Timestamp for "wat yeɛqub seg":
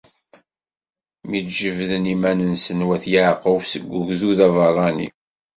2.87-3.83